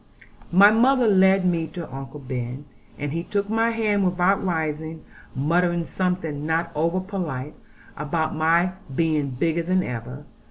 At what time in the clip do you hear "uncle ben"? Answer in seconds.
1.93-2.65